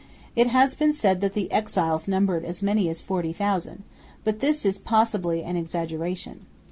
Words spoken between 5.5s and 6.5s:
exaggeration.